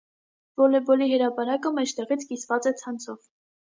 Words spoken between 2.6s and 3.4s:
է ցանցով։